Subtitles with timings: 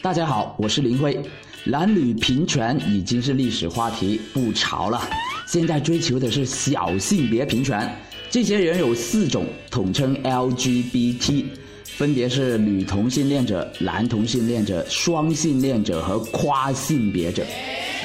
[0.00, 1.20] 大家好，我是林辉。
[1.64, 5.02] 男女平权已经是历史话题，不潮了。
[5.48, 7.92] 现在追求的是小性别平权。
[8.30, 11.46] 这些人有四种，统称 LGBT，
[11.82, 17.44] 分别是女同性恋者、男同性恋者、双性恋者和跨性别者。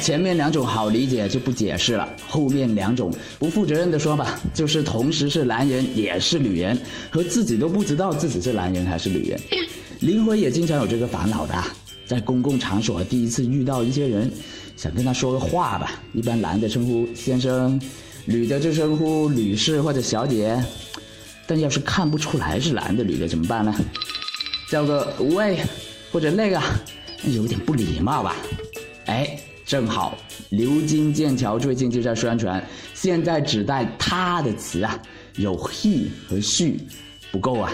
[0.00, 6.76] 前面两种好理解就不解释了，后面两种不负责任的说吧，就是同时是男人也是女人，
[7.10, 9.40] 和自己都不知道自己是男人还是女人。
[10.00, 11.54] 林辉也经常有这个烦恼的，
[12.06, 14.30] 在公共场所第一次遇到一些人，
[14.76, 17.80] 想跟他说个话吧，一般男的称呼先生，
[18.24, 20.62] 女的就称呼女士或者小姐，
[21.46, 23.74] 但要是看不出来是男的女的怎么办呢？
[24.70, 25.58] 叫个喂，
[26.12, 26.60] 或者那个，
[27.24, 28.36] 有点不礼貌吧？
[29.06, 30.18] 哎，正好
[30.50, 35.00] 流金剑桥最近就在宣传，现在只带他的词啊，
[35.36, 36.74] 有 he 和 she，
[37.32, 37.72] 不够啊。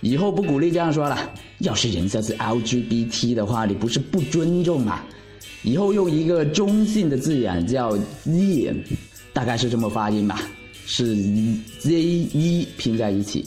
[0.00, 1.30] 以后不鼓励这样说了。
[1.58, 5.00] 要是人家是 LGBT 的话，你不是不尊重吗？
[5.62, 8.74] 以后用一个中性的字眼叫 Z，
[9.32, 10.42] 大概是这么发音吧，
[10.86, 11.14] 是
[11.80, 13.46] Z E 拼在一起。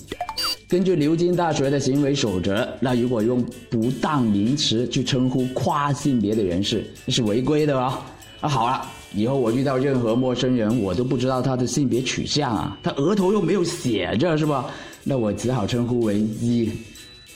[0.67, 7.97] 根据牛津大学的行为守则，那如果用不当名词去称呼跨性别的人士，那是违规的哦。
[8.41, 14.69] 啊，好了，以后我遇到任何陌生人，我都不知道他的性别取向啊，他额头又没有写着，是吧？
[15.03, 16.69] 那我只好称呼为一，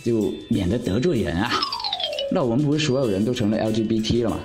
[0.04, 1.52] 就免得得罪人啊。
[2.32, 4.40] 那我们不是所有人都成了 LGBT 了吗？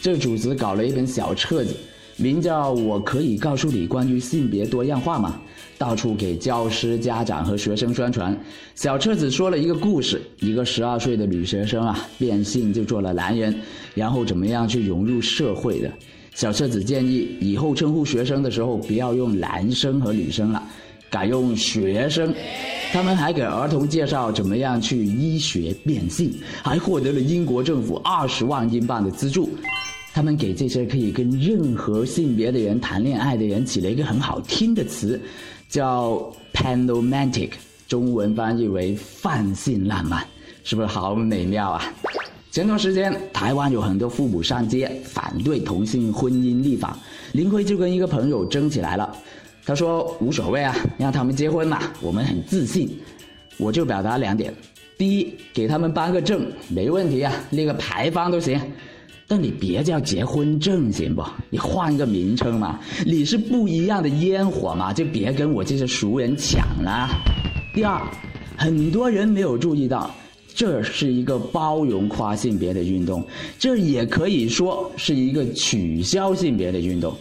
[0.00, 1.74] 这组织搞了一本小册子，
[2.16, 5.40] 名叫《我可以告诉你关于性别多样化吗》，
[5.78, 8.36] 到处给教师、家长和学生宣传。
[8.74, 13.54] 小册子说了一个故事：一个十二岁的女学生啊，变性就做了男人，
[13.94, 15.90] 然后怎么样去融入社会的。
[16.34, 20.62] 小册子建议以后称呼学生的时候，不要用男生和女生了。
[21.12, 22.34] 改用学生，
[22.90, 26.32] 他们还给儿童介绍怎么样去医学变性，
[26.62, 29.50] 还获得了英国政府二十万英镑的资助。
[30.14, 35.20] 他们给这些可以跟任何性别的人谈恋爱的人起了一个很好听的词，
[35.68, 37.50] 叫 panomantic，
[37.86, 40.26] 中文翻译为泛性浪漫，
[40.64, 41.92] 是不是好美妙啊？
[42.50, 46.98] 前段时间台湾有很多父母上街反对同性婚姻立法，
[47.32, 49.14] 林辉就跟一个朋友争起来了。
[49.64, 52.90] 他说无所谓啊，让他们结婚嘛，我们很自信。
[53.58, 54.52] 我就表达两点：
[54.98, 58.60] 第一，给他们颁个证，没问题啊，立个牌坊都行。
[59.28, 61.24] 但你别叫结婚证行不？
[61.48, 67.08] 你换个名称嘛，你是不一样的烟火嘛，就别跟我这些熟人抢了。
[67.72, 68.02] 第二，
[68.56, 70.10] 很多人没有注意到，
[70.54, 73.24] 这是一个包容跨性别的运动，
[73.58, 77.16] 这也可以说是一个取消性别的运动。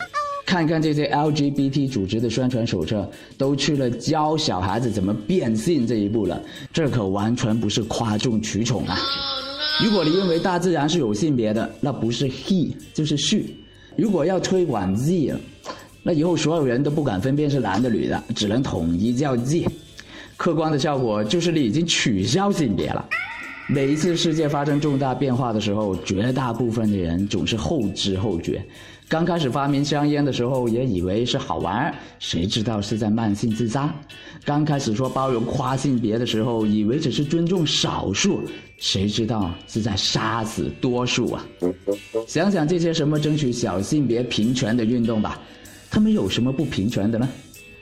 [0.51, 8.99] 看看这些 LGBT 组织的宣传手册，都去了教小孩子怎么变性这一步了，这可完全不是哗众取宠啊！
[9.81, 13.43] 如果你认为大自然是有性别的，那不是 he 就是 she。
[13.95, 15.33] 如果要推广 Z，
[16.03, 19.65] 那以后所有人都不敢分辨是男的女的，只能统一叫 Z。
[20.35, 23.07] 客观的效果就是你已经取消性别了。
[23.73, 28.61] 每一次世界发生重大变化的时候，绝大部分的人总是后知后觉。
[29.07, 33.87] 刚开始发明香烟的时候，也以为是好玩，谁知道是在慢性自杀；
[34.43, 38.41] 刚开始说包容跨性别的时候，以为只是尊重少数，
[38.77, 41.45] 谁知道是在杀死多数啊！
[42.27, 45.39] 想想这些什么争取小性别平权的运动吧，
[45.89, 47.29] 他们有什么不平权的呢？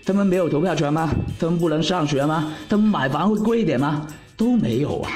[0.05, 1.09] 他们没有投票权吗？
[1.39, 2.53] 他们不能上学吗？
[2.69, 4.05] 他们买房会贵一点吗？
[4.37, 5.11] 都没有啊！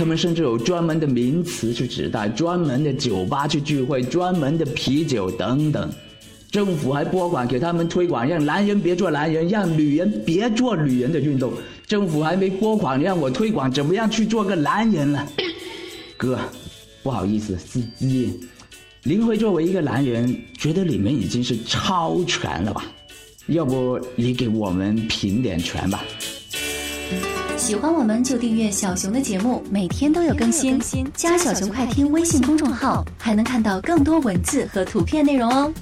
[0.00, 5.92] 他们甚至有专门的名词去指代，专门的酒吧去聚会，专门的啤酒等等。
[6.50, 11.52] 政府还拨款给他们推广让男人别做男人，让女人别做女人的运动。
[11.86, 15.28] 政府还没拨款让我推广怎么样去做个男人呢？
[16.16, 16.38] 哥，
[17.02, 18.40] 不好意思，司机。
[19.02, 22.86] 林辉作为一个男人，觉得你们已经是超权了吧？
[23.48, 26.02] 要不你给我们评点权吧？
[27.56, 30.80] 喜欢我们就订阅小熊的节目，每天都有更新。
[31.14, 35.72] 加小熊快听微信公众号，还能看到更多文字和图片内容哦。